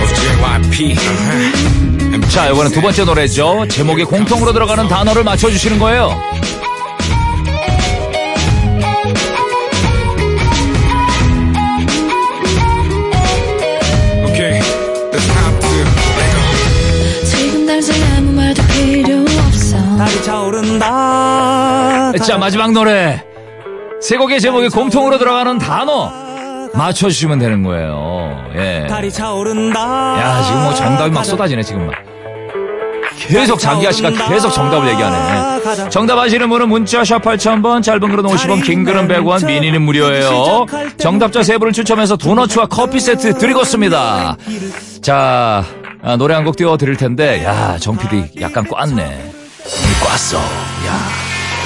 of 0.02 0.10
JYP. 0.16 0.96
Uh-huh. 0.96 2.30
자, 2.32 2.50
이번엔 2.50 2.72
두 2.72 2.82
번째 2.82 3.06
노래죠. 3.06 3.68
제목에 3.70 4.04
공통으로 4.04 4.52
들어가는 4.52 4.88
단어를 4.88 5.24
맞춰주시는 5.24 5.78
거예요. 5.78 6.20
차오른다 20.80 22.12
자, 22.26 22.38
마지막 22.38 22.72
노래. 22.72 23.24
세 24.02 24.18
곡의 24.18 24.40
제목에 24.40 24.70
공통으로 24.70 25.18
들어가는 25.18 25.58
단어 25.58 26.12
맞춰주시면 26.74 27.40
되는 27.40 27.64
거예요. 27.64 28.38
예. 28.56 28.88
달이 28.88 29.12
차오른다 29.12 29.80
야, 30.20 30.44
지금 30.44 30.64
뭐 30.64 30.74
정답이 30.74 31.12
막 31.12 31.24
쏟아지네, 31.26 31.62
지금 31.64 31.88
막. 31.88 31.96
계속 33.18 33.60
장기하 33.60 33.92
씨가 33.92 34.12
계속 34.30 34.50
정답을 34.52 34.88
얘기하네. 34.92 35.90
정답 35.90 36.18
아시는 36.20 36.48
분은 36.48 36.70
문자 36.70 37.04
샵 37.04 37.22
8000번, 37.22 37.84
짧은 37.84 38.00
글은 38.00 38.24
50원, 38.24 38.64
긴 38.64 38.86
글은 38.86 39.08
100원, 39.10 39.46
미니는 39.46 39.82
무료예요. 39.82 40.66
정답자 40.98 41.44
세 41.44 41.58
분을 41.58 41.74
추첨해서 41.74 42.16
도너츠와 42.16 42.68
커피 42.68 43.00
세트 43.02 43.38
드리겠습니다. 43.38 44.38
자, 45.02 45.66
아, 46.02 46.16
노래 46.16 46.34
한 46.36 46.46
곡 46.46 46.56
띄워 46.56 46.78
드릴 46.78 46.96
텐데, 46.96 47.44
야, 47.44 47.76
정 47.80 47.98
PD 47.98 48.40
약간 48.40 48.66
꽈네. 48.66 49.34
오늘 49.72 50.00
꽈어. 50.00 50.40
야, 50.88 51.10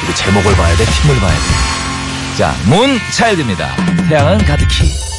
이거 0.04 0.14
제목을 0.14 0.56
봐야 0.56 0.76
돼, 0.76 0.86
팀을 0.86 1.20
봐야 1.20 1.32
돼. 1.32 2.38
자, 2.38 2.56
문 2.66 3.00
차일드입니다. 3.12 3.76
태양은 4.10 4.40
가득히. 4.40 5.13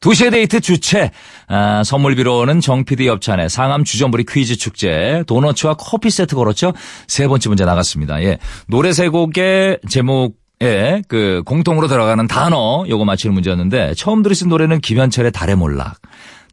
2시의 0.00 0.30
데이트 0.30 0.60
주최 0.60 1.10
아, 1.46 1.82
선물 1.84 2.14
비로는 2.14 2.60
정PD 2.60 3.06
협찬의 3.08 3.50
상암 3.50 3.84
주전부리 3.84 4.24
퀴즈 4.26 4.56
축제 4.56 5.22
도너츠와 5.26 5.74
커피 5.74 6.10
세트 6.10 6.34
걸었죠. 6.36 6.72
세 7.06 7.28
번째 7.28 7.50
문제 7.50 7.64
나갔습니다. 7.64 8.22
예. 8.22 8.38
노래 8.66 8.92
세 8.92 9.08
곡의 9.08 9.80
제목에 9.88 11.02
그 11.06 11.42
공통으로 11.44 11.86
들어가는 11.86 12.26
단어 12.28 12.84
요거 12.88 13.04
맞히는 13.04 13.34
문제였는데 13.34 13.94
처음 13.94 14.22
들으신 14.22 14.48
노래는 14.48 14.80
김현철의 14.80 15.32
달의 15.32 15.56
몰락. 15.56 15.96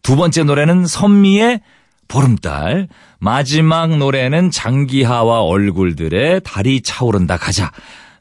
두 0.03 0.17
번째 0.17 0.43
노래는 0.43 0.85
선미의 0.85 1.61
보름달. 2.09 2.89
마지막 3.19 3.97
노래는 3.97 4.51
장기하와 4.51 5.41
얼굴들의 5.43 6.41
달이 6.43 6.81
차오른다 6.81 7.37
가자. 7.37 7.71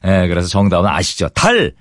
예, 0.05 0.27
그래서 0.27 0.47
정답은 0.47 0.89
아시죠? 0.89 1.27
달! 1.29 1.73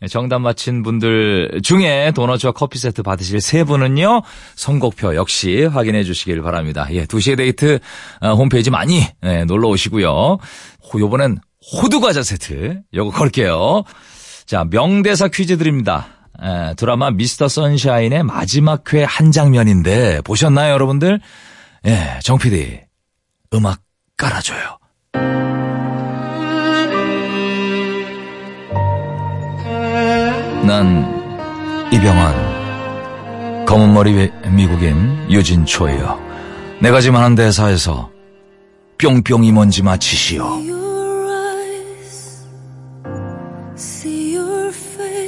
네, 0.00 0.08
정답 0.08 0.40
맞힌 0.40 0.82
분들 0.82 1.60
중에 1.62 2.12
도너츠와 2.14 2.52
커피 2.52 2.78
세트 2.78 3.02
받으실 3.02 3.40
세 3.40 3.64
분은요, 3.64 4.22
선곡표 4.54 5.14
역시 5.16 5.64
확인해 5.64 6.04
주시길 6.04 6.42
바랍니다. 6.42 6.86
예, 6.90 7.06
2시의 7.06 7.36
데이트 7.38 7.78
어, 8.20 8.34
홈페이지 8.34 8.70
많이 8.70 9.06
예, 9.24 9.44
놀러 9.44 9.68
오시고요. 9.68 10.10
호- 10.12 11.00
요번엔 11.00 11.38
호두과자 11.72 12.22
세트, 12.22 12.80
요거 12.94 13.10
걸게요. 13.16 13.84
자, 14.44 14.64
명대사 14.70 15.28
퀴즈 15.28 15.56
드립니다. 15.58 16.06
에, 16.42 16.74
드라마 16.74 17.10
미스터 17.10 17.48
선샤인의 17.48 18.22
마지막 18.22 18.92
회 18.92 19.02
한 19.02 19.32
장면인데, 19.32 20.20
보셨나요, 20.20 20.74
여러분들? 20.74 21.18
예, 21.86 22.18
정 22.22 22.36
PD, 22.38 22.80
음악 23.54 23.80
깔아줘요. 24.18 24.78
난 30.66 31.88
이병헌 31.92 33.66
검은 33.66 33.94
머리 33.94 34.12
외- 34.14 34.32
미국인 34.50 35.24
유진초예요. 35.30 36.18
내가 36.80 37.00
지금 37.00 37.16
하는 37.16 37.34
대사에서 37.36 38.10
뿅뿅이 38.98 39.52
뭔지 39.52 39.82
face. 39.82 40.40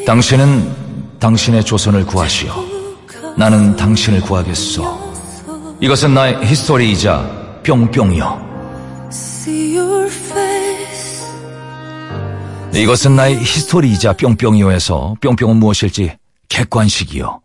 당신은 0.07 1.19
당신의 1.21 1.65
조선을 1.65 2.05
구하시오. 2.07 2.53
나는 3.37 3.77
당신을 3.77 4.21
구하겠소. 4.23 5.13
이것은 5.81 6.15
나의 6.15 6.45
히스토리이자 6.47 7.61
뿅뿅이요. 7.65 8.49
이것은 12.75 13.17
나의 13.17 13.39
history이자 13.41 14.15
뿅뿅이요에서 14.15 15.17
뿅뿅은 15.21 15.57
무엇일지 15.57 16.17
객관식이요. 16.49 17.41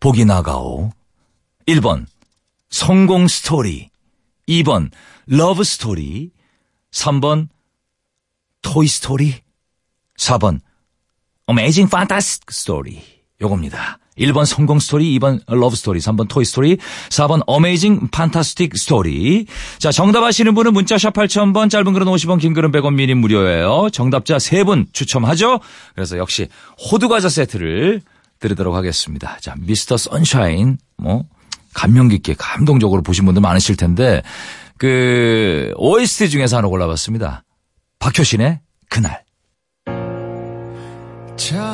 보기 0.00 0.24
나가오. 0.24 0.90
1번 1.66 2.06
성공 2.70 3.28
스토리 3.28 3.90
2번 4.48 4.90
love 5.26 5.62
story 5.62 6.30
3번 6.90 7.48
toy 8.62 8.88
story 8.88 9.34
4번 10.18 10.60
amazing 11.46 11.88
fantastic 11.88 12.50
story 12.50 13.02
요겁니다. 13.40 13.98
1번 14.18 14.44
성공 14.44 14.78
스토리, 14.78 15.18
2번 15.18 15.40
love 15.46 15.76
story, 15.76 16.00
3번 16.00 16.28
toy 16.28 16.44
story, 16.44 16.76
4번 17.08 17.42
amazing 17.46 18.08
fantastic 18.08 18.76
story. 18.76 19.46
자, 19.78 19.90
정답 19.90 20.24
아시는 20.24 20.54
분은 20.54 20.72
문자샵 20.72 21.14
8000번, 21.14 21.70
짧은 21.70 21.92
글은 21.92 22.06
50원, 22.06 22.40
긴 22.40 22.54
글은 22.54 22.72
100원 22.72 22.94
미니 22.94 23.14
무료예요. 23.14 23.88
정답자 23.90 24.36
3분 24.36 24.86
추첨하죠? 24.92 25.60
그래서 25.94 26.18
역시 26.18 26.48
호두과자 26.90 27.28
세트를 27.28 28.02
드리도록 28.38 28.74
하겠습니다. 28.74 29.38
자, 29.40 29.54
미스터 29.58 29.96
선샤인, 29.96 30.78
뭐, 30.98 31.24
감명 31.74 32.08
깊게 32.08 32.34
감동적으로 32.38 33.02
보신 33.02 33.24
분들 33.24 33.40
많으실 33.40 33.76
텐데, 33.76 34.22
그, 34.76 35.72
OST 35.76 36.28
중에서 36.28 36.58
하나 36.58 36.68
골라봤습니다. 36.68 37.44
박효신의 37.98 38.60
그날. 38.90 39.22
잔 41.36 41.71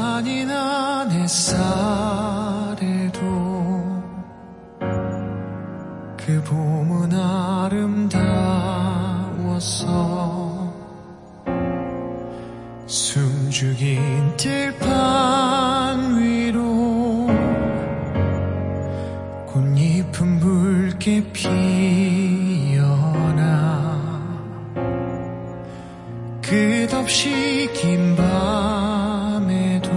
끝없이 27.09 27.67
긴 27.73 28.15
밤에도 28.17 29.89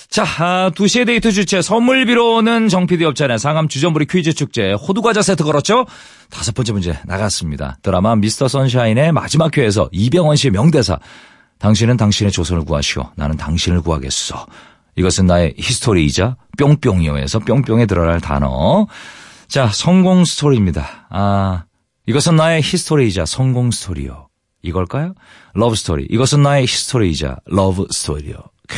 자, 0.10 0.26
아, 0.40 0.72
2시의 0.76 1.08
데이트 1.08 1.32
주체 1.32 1.62
선물 1.62 2.06
비로는 2.06 2.68
정PD 2.68 3.06
업체의 3.06 3.40
상암 3.40 3.70
주전부리 3.70 4.08
퀴즈 4.08 4.34
축제 4.34 4.74
호두과자 4.74 5.22
세트 5.22 5.46
걸었죠? 5.46 5.86
다섯 6.30 6.54
번째 6.54 6.74
문제 6.74 7.00
나갔습니다. 7.06 7.78
드라마 7.82 8.18
미스터 8.18 8.50
선샤인의 8.50 9.14
마지막 9.14 9.58
회에서 9.58 9.88
이병헌 9.94 10.36
씨의 10.36 10.52
명대사 10.52 11.00
당신은 11.62 11.96
당신의 11.96 12.32
조선을 12.32 12.66
구하시오. 12.66 13.12
나는 13.16 13.38
당신을 13.38 13.82
구하겠어. 13.82 14.48
이것은 14.96 15.28
나의 15.28 15.54
history이자 15.58 16.36
뿅뿅이요에서 16.58 17.40
뿅뿅에 17.40 17.86
들어갈 17.86 18.20
단어. 18.20 18.88
자, 19.48 19.68
성공 19.68 20.26
스토리입니다. 20.26 21.08
아, 21.12 21.66
이것은 22.08 22.36
나의 22.36 22.62
history이자 22.64 23.26
성공 23.26 23.70
스토리요. 23.70 24.28
이걸까요? 24.64 25.14
love 25.54 25.76
story. 25.76 26.08
이것은 26.10 26.42
나의 26.42 26.64
history이자 26.64 27.38
love 27.46 27.88
story요. 27.92 28.38
크, 28.68 28.78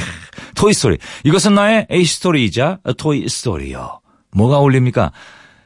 toy 0.56 0.74
story. 0.74 0.98
이것은 1.24 1.56
나의 1.56 1.88
history이자 1.89 2.80
toy 2.98 3.30
story요. 3.30 4.02
뭐가 4.36 4.58
어울립니까? 4.58 5.12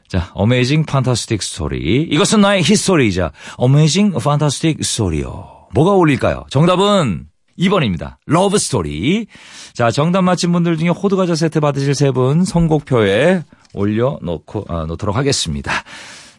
자, 0.07 0.31
amazing 0.33 0.85
fantastic 0.85 1.41
story. 1.41 2.03
이것은 2.03 2.41
나의 2.41 2.61
history이자 2.63 3.31
amazing 3.57 4.13
fantastic 4.13 4.83
story요. 4.83 5.56
뭐가 5.73 5.91
어울릴까요? 5.91 6.45
정답은 6.49 7.25
2번입니다. 7.59 8.17
love 8.25 8.57
story. 8.57 9.27
자, 9.73 9.89
정답 9.91 10.21
맞힌 10.23 10.51
분들 10.51 10.77
중에 10.77 10.89
호두 10.89 11.17
과자 11.17 11.35
세트 11.35 11.59
받으실 11.59 11.95
세 11.95 12.11
분 12.11 12.45
선곡표에 12.45 13.43
올려 13.73 14.19
놓고, 14.21 14.65
아, 14.69 14.85
놓도록 14.85 15.15
하겠습니다. 15.15 15.71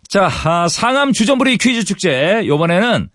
자, 0.09 0.29
아, 0.45 0.69
상암 0.69 1.13
주전부리 1.13 1.59
퀴즈 1.59 1.85
축제. 1.85 2.43
요번에는 2.47 3.11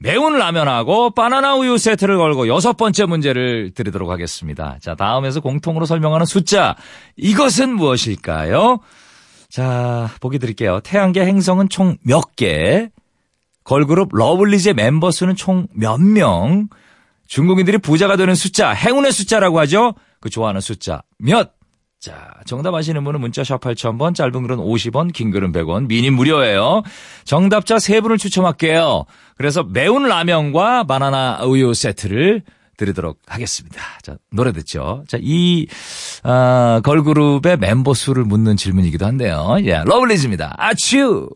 매운 0.00 0.38
라면하고 0.38 1.10
바나나 1.10 1.56
우유 1.56 1.76
세트를 1.76 2.16
걸고 2.18 2.46
여섯 2.46 2.76
번째 2.76 3.06
문제를 3.06 3.72
드리도록 3.74 4.10
하겠습니다. 4.10 4.78
자, 4.80 4.94
다음에서 4.94 5.40
공통으로 5.40 5.84
설명하는 5.86 6.24
숫자. 6.24 6.76
이것은 7.16 7.74
무엇일까요? 7.74 8.78
자, 9.50 10.08
보기 10.20 10.38
드릴게요. 10.38 10.78
태양계 10.84 11.24
행성은 11.24 11.68
총 11.68 11.96
몇 12.04 12.36
개? 12.36 12.88
걸그룹 13.68 14.08
러블리즈의 14.12 14.72
멤버 14.74 15.10
수는 15.10 15.36
총 15.36 15.66
몇 15.74 16.00
명? 16.00 16.68
중국인들이 17.26 17.76
부자가 17.76 18.16
되는 18.16 18.34
숫자, 18.34 18.70
행운의 18.70 19.12
숫자라고 19.12 19.60
하죠? 19.60 19.94
그 20.20 20.30
좋아하는 20.30 20.62
숫자 20.62 21.02
몇? 21.18 21.52
자, 22.00 22.30
정답 22.46 22.74
아시는 22.74 23.04
분은 23.04 23.20
문자 23.20 23.44
샵 23.44 23.60
8000번, 23.60 24.14
짧은 24.14 24.32
글은 24.40 24.56
50원, 24.56 25.12
긴 25.12 25.30
글은 25.30 25.52
100원, 25.52 25.86
미니 25.88 26.08
무료예요. 26.10 26.82
정답자 27.24 27.78
세분을 27.78 28.16
추첨할게요. 28.16 29.04
그래서 29.36 29.62
매운 29.64 30.08
라면과 30.08 30.84
바나나 30.84 31.44
우유 31.44 31.74
세트를 31.74 32.44
드리도록 32.78 33.18
하겠습니다. 33.26 33.82
자, 34.02 34.16
노래 34.30 34.52
듣죠. 34.52 35.04
자, 35.08 35.18
이, 35.20 35.66
아, 36.22 36.80
걸그룹의 36.84 37.58
멤버 37.58 37.92
수를 37.92 38.24
묻는 38.24 38.56
질문이기도 38.56 39.04
한데요. 39.04 39.56
예, 39.64 39.82
러블리즈입니다. 39.84 40.54
아츄! 40.56 41.28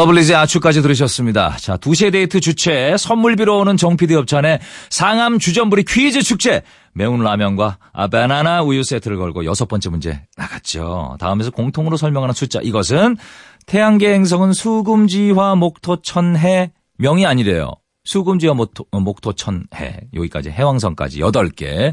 러블리즈의 0.00 0.34
아추까지 0.34 0.80
들으셨습니다. 0.80 1.56
자, 1.58 1.76
두시의 1.76 2.10
데이트 2.10 2.40
주최 2.40 2.96
선물 2.98 3.36
비로 3.36 3.58
오는 3.58 3.76
정피디 3.76 4.14
협찬의 4.14 4.60
상암 4.88 5.38
주전부리 5.38 5.84
퀴즈 5.84 6.22
축제 6.22 6.62
매운 6.94 7.22
라면과 7.22 7.76
아, 7.92 8.08
바나나 8.08 8.62
우유 8.62 8.82
세트를 8.82 9.18
걸고 9.18 9.44
여섯 9.44 9.68
번째 9.68 9.90
문제 9.90 10.22
나갔죠. 10.38 11.16
다음에서 11.20 11.50
공통으로 11.50 11.98
설명하는 11.98 12.32
숫자 12.32 12.60
이것은 12.62 13.18
태양계 13.66 14.14
행성은 14.14 14.54
수금지화 14.54 15.56
목토천해 15.56 16.72
명이 16.96 17.26
아니래요. 17.26 17.70
수금지화 18.04 18.54
목토, 18.54 18.86
어, 18.90 19.00
목토천해 19.00 20.00
여기까지 20.14 20.48
해왕성까지 20.48 21.20
여덟 21.20 21.50
개 21.50 21.92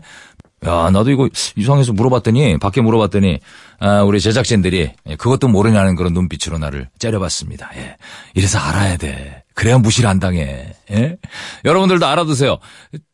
야, 0.65 0.89
나도 0.91 1.11
이거 1.11 1.29
이상해서 1.55 1.93
물어봤더니, 1.93 2.57
밖에 2.57 2.81
물어봤더니, 2.81 3.39
아, 3.79 4.01
우리 4.01 4.19
제작진들이 4.19 4.91
예, 5.07 5.15
그것도 5.15 5.47
모르냐는 5.49 5.95
그런 5.95 6.13
눈빛으로 6.13 6.57
나를 6.57 6.89
째려봤습니다. 6.97 7.69
예. 7.77 7.95
이래서 8.33 8.57
알아야 8.57 8.97
돼. 8.97 9.43
그래야 9.53 9.77
무시를 9.77 10.09
안 10.09 10.19
당해. 10.19 10.73
예? 10.91 11.17
여러분들도 11.63 12.05
알아두세요. 12.07 12.57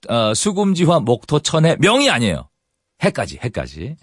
아, 0.08 0.34
수금지화 0.34 1.02
목토 1.02 1.40
천해 1.40 1.76
명이 1.80 2.10
아니에요. 2.10 2.48
해까지, 3.04 3.40
해까지. 3.44 3.98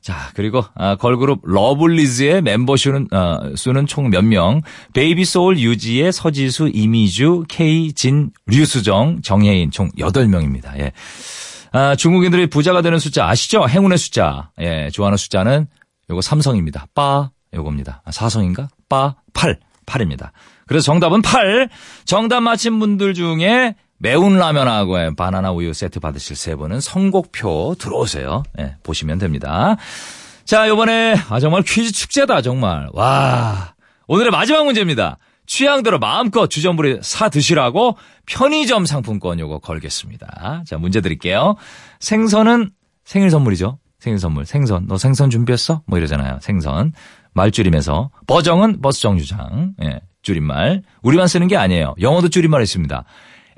자, 0.00 0.30
그리고 0.34 0.64
아, 0.74 0.96
걸그룹 0.96 1.42
러블리즈의 1.44 2.42
멤버 2.42 2.76
수는, 2.76 3.06
아, 3.12 3.38
수는 3.54 3.86
총 3.86 4.10
몇 4.10 4.24
명? 4.24 4.60
베이비 4.92 5.24
소울 5.24 5.60
유지애 5.60 6.10
서지수, 6.12 6.70
이미주, 6.74 7.44
Kei, 7.48 7.92
진, 7.92 8.30
류수정, 8.46 9.22
정예인 9.22 9.70
총 9.70 9.88
8명입니다. 9.92 10.76
예. 10.80 10.90
아, 11.72 11.96
중국인들이 11.96 12.48
부자가 12.48 12.82
되는 12.82 12.98
숫자 12.98 13.26
아시죠? 13.26 13.66
행운의 13.68 13.98
숫자. 13.98 14.50
예, 14.60 14.90
좋아하는 14.90 15.16
숫자는 15.16 15.66
요거 16.10 16.20
삼성입니다. 16.20 16.86
빠, 16.94 17.30
요겁니다. 17.54 18.02
아, 18.04 18.10
사성인가? 18.12 18.68
빠, 18.88 19.16
8. 19.32 19.58
8입니다. 19.86 20.30
그래서 20.66 20.84
정답은 20.84 21.22
8. 21.22 21.68
정답 22.04 22.40
맞힌 22.40 22.78
분들 22.78 23.14
중에 23.14 23.74
매운 23.98 24.38
라면하고 24.38 24.98
의 24.98 25.14
바나나 25.14 25.52
우유 25.52 25.72
세트 25.72 26.00
받으실 26.00 26.36
세 26.36 26.54
분은 26.56 26.80
선곡표 26.80 27.76
들어오세요. 27.78 28.42
예, 28.58 28.76
보시면 28.82 29.18
됩니다. 29.18 29.76
자, 30.44 30.68
요번에, 30.68 31.14
아, 31.30 31.40
정말 31.40 31.62
퀴즈 31.62 31.92
축제다, 31.92 32.42
정말. 32.42 32.88
와. 32.92 33.74
오늘의 34.08 34.30
마지막 34.30 34.64
문제입니다. 34.64 35.18
취향대로 35.46 35.98
마음껏 35.98 36.48
주전부리 36.48 36.98
사 37.02 37.28
드시라고 37.28 37.96
편의점 38.26 38.86
상품권 38.86 39.38
요거 39.38 39.58
걸겠습니다. 39.60 40.64
자, 40.66 40.78
문제 40.78 41.00
드릴게요. 41.00 41.56
생선은 42.00 42.70
생일 43.04 43.30
선물이죠. 43.30 43.78
생일 43.98 44.18
선물. 44.18 44.44
생선. 44.46 44.86
너 44.88 44.96
생선 44.98 45.30
준비했어? 45.30 45.82
뭐 45.86 45.98
이러잖아요. 45.98 46.38
생선. 46.42 46.92
말줄임에서. 47.34 48.10
버정은 48.26 48.80
버스 48.80 49.00
정류장. 49.00 49.74
예, 49.84 50.00
줄임말. 50.22 50.82
우리만 51.02 51.28
쓰는 51.28 51.46
게 51.48 51.56
아니에요. 51.56 51.94
영어도 52.00 52.28
줄임말 52.28 52.62
있습니다. 52.62 53.04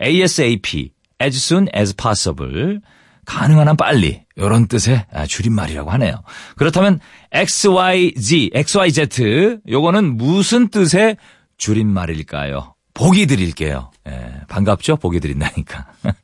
ASAP. 0.02 0.92
As 1.22 1.36
soon 1.36 1.68
as 1.74 1.94
possible. 1.96 2.80
가능한 3.24 3.68
한 3.68 3.76
빨리. 3.76 4.22
요런 4.36 4.68
뜻의 4.68 5.06
아, 5.12 5.26
줄임말이라고 5.26 5.90
하네요. 5.92 6.22
그렇다면 6.56 7.00
XYZ, 7.32 8.50
XYZ. 8.52 9.58
요거는 9.68 10.16
무슨 10.16 10.68
뜻의 10.68 11.16
줄임말일까요? 11.56 12.73
보기 12.94 13.26
드릴게요. 13.26 13.90
예, 14.08 14.32
반갑죠? 14.48 14.96
보기 14.96 15.20
드린다니까. 15.20 15.86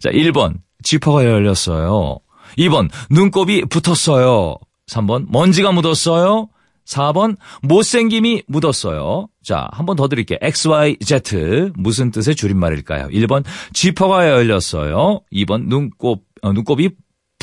자, 0.00 0.10
1번. 0.10 0.54
지퍼가 0.82 1.24
열렸어요. 1.24 2.18
2번. 2.58 2.90
눈곱이 3.10 3.64
붙었어요. 3.66 4.56
3번. 4.88 5.26
먼지가 5.30 5.72
묻었어요. 5.72 6.48
4번. 6.86 7.36
못생김이 7.62 8.42
묻었어요. 8.48 9.28
자, 9.44 9.68
한 9.72 9.86
번 9.86 9.96
더 9.96 10.08
드릴게요. 10.08 10.38
XYZ. 10.42 11.72
무슨 11.76 12.10
뜻의 12.10 12.34
줄임말일까요? 12.34 13.08
1번. 13.08 13.44
지퍼가 13.72 14.28
열렸어요. 14.28 15.20
2번. 15.32 15.66
눈곱, 15.68 16.24
어, 16.42 16.52
눈곱이 16.52 16.90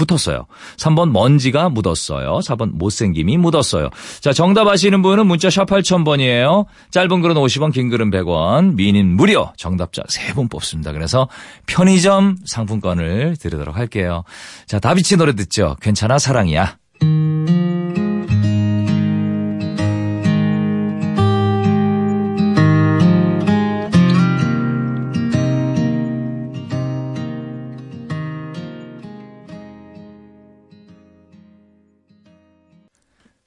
붙었어요. 0.06 0.46
3번 0.78 1.12
먼지가 1.12 1.70
묻었어요. 1.70 2.40
4번 2.40 2.72
못생김이 2.74 3.38
묻었어요. 3.38 3.90
자, 4.22 4.34
정답 4.34 4.68
아시는 4.68 5.02
분은 5.02 5.28
문자 5.28 5.50
샵 5.50 5.66
8000번이에요. 5.66 6.66
짧은 6.92 7.22
글은 7.22 7.36
50원, 7.36 7.74
긴 7.74 7.90
글은 7.90 8.12
100원, 8.12 8.76
미닌 8.76 9.16
무료. 9.16 9.52
정답자 9.58 10.04
3분 10.04 10.50
뽑습니다. 10.50 10.92
그래서 10.94 11.28
편의점 11.68 12.38
상품권을 12.46 13.38
드리도록 13.38 13.76
할게요. 13.76 14.24
자, 14.68 14.80
다비치 14.80 15.18
노래 15.18 15.36
듣죠? 15.36 15.76
괜찮아 15.82 16.18
사랑이야. 16.18 16.79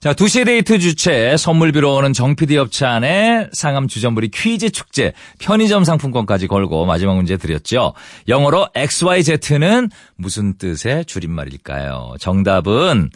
자, 0.03 0.13
두시의 0.13 0.45
데이트 0.47 0.81
주최 0.81 1.37
선물 1.37 1.71
비로 1.71 1.95
오는 1.95 2.13
정피디 2.13 2.57
협찬의 2.57 3.51
상암 3.53 3.87
주전부리 3.87 4.33
퀴즈 4.33 4.71
축제 4.71 5.13
편의점 5.39 5.85
상품권까지 5.85 6.49
걸고 6.49 6.87
마지막 6.87 7.15
문제 7.15 7.37
드렸죠. 7.37 7.95
영어로 8.27 8.67
XYZ는 8.75 9.91
무슨 10.17 10.59
뜻의 10.59 11.05
줄임말일까요? 11.05 12.17
정답은 12.19 13.11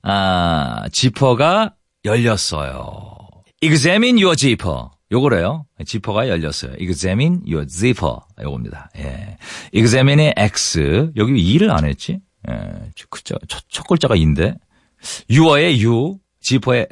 아, 0.00 0.84
지퍼가 0.90 1.74
열렸어요. 2.06 3.18
Examine 3.60 4.22
your 4.22 4.34
zipper. 4.34 4.84
요거래요. 5.12 5.66
지퍼가 5.84 6.30
열렸어요. 6.30 6.72
Examine 6.78 7.40
your 7.46 7.66
zipper. 7.68 8.14
요겁니다. 8.42 8.88
예. 8.96 9.36
Examine의 9.74 10.32
X. 10.38 11.10
여기 11.16 11.34
왜 11.34 11.38
E를 11.38 11.70
안 11.70 11.84
했지? 11.84 12.20
예. 12.48 12.54
첫, 12.94 13.40
첫, 13.46 13.62
첫 13.68 13.86
글자가 13.86 14.16
E인데. 14.16 14.54
유어의 15.28 15.82
U, 15.82 16.18
지퍼의 16.40 16.86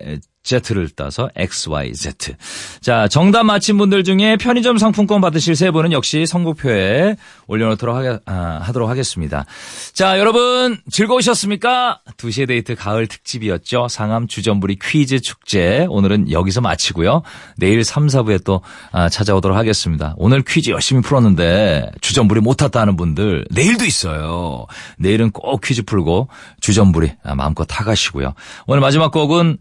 Z를 0.48 0.88
따서 0.90 1.28
XYZ. 1.36 2.34
자, 2.80 3.06
정답 3.08 3.44
맞힌 3.44 3.76
분들 3.76 4.04
중에 4.04 4.36
편의점 4.36 4.78
상품권 4.78 5.20
받으실 5.20 5.54
세 5.54 5.70
분은 5.70 5.92
역시 5.92 6.24
선곡표에 6.26 7.16
올려놓도록 7.46 7.94
하게, 7.94 8.18
아, 8.24 8.60
하도록 8.62 8.88
하겠습니다. 8.88 9.44
자, 9.92 10.18
여러분 10.18 10.78
즐거우셨습니까? 10.90 12.00
2시의 12.16 12.48
데이트 12.48 12.74
가을 12.74 13.06
특집이었죠. 13.06 13.88
상암 13.88 14.28
주전부리 14.28 14.78
퀴즈 14.80 15.20
축제. 15.20 15.86
오늘은 15.88 16.30
여기서 16.30 16.60
마치고요. 16.62 17.22
내일 17.56 17.84
3, 17.84 18.06
4부에 18.06 18.42
또 18.44 18.62
아, 18.90 19.08
찾아오도록 19.08 19.56
하겠습니다. 19.56 20.14
오늘 20.16 20.42
퀴즈 20.42 20.70
열심히 20.70 21.02
풀었는데 21.02 21.90
주전부리 22.00 22.40
못 22.40 22.56
탔다 22.56 22.80
하는 22.80 22.96
분들 22.96 23.46
내일도 23.50 23.84
있어요. 23.84 24.66
내일은 24.98 25.30
꼭 25.30 25.60
퀴즈 25.60 25.82
풀고 25.82 26.28
주전부리 26.60 27.12
아, 27.22 27.34
마음껏 27.34 27.64
타가시고요. 27.64 28.34
오늘 28.66 28.80
마지막 28.80 29.12
곡은 29.12 29.58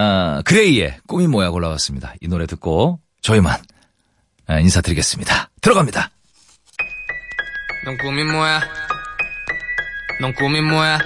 아, 0.00 0.42
그레이의 0.44 0.98
꿈이 1.08 1.26
뭐야 1.26 1.50
골라왔습니다. 1.50 2.14
이 2.20 2.28
노래 2.28 2.46
듣고 2.46 3.00
저희만 3.20 3.60
아, 4.46 4.60
인사드리겠습니다. 4.60 5.50
들어갑니다. 5.60 6.10
넌 7.84 7.98
꿈이 7.98 8.22
뭐야? 8.22 8.60
넌 10.20 10.32
꿈이 10.34 10.60
뭐야? 10.60 10.98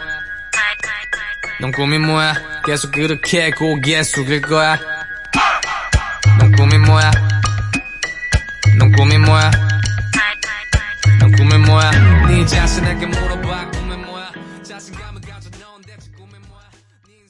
넌 1.63 1.73
꿈이 1.73 1.99
뭐야? 1.99 2.35
계속 2.67 2.93
그렇게 2.93 3.51
고개 3.51 4.03
숙일 4.03 4.41
거야 4.43 4.79
넌 6.39 6.53
꿈이 6.53 6.79
뭐야 6.79 7.11
넌 8.79 8.93
꿈이 8.93 9.19
뭐야 9.19 9.51
넌 11.19 11.33
꿈이 11.33 11.59
뭐야 11.59 11.91
네 12.29 12.47
자신에게 12.47 13.07
물어봐 13.07 13.42